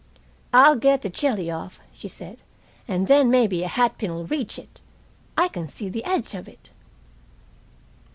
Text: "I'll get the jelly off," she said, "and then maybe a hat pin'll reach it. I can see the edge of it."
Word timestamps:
"I'll 0.51 0.77
get 0.77 1.03
the 1.03 1.09
jelly 1.11 1.51
off," 1.51 1.79
she 1.93 2.07
said, 2.07 2.39
"and 2.87 3.05
then 3.05 3.29
maybe 3.29 3.61
a 3.61 3.67
hat 3.67 3.99
pin'll 3.99 4.25
reach 4.25 4.57
it. 4.57 4.81
I 5.37 5.47
can 5.47 5.67
see 5.67 5.89
the 5.89 6.03
edge 6.05 6.33
of 6.33 6.47
it." 6.47 6.71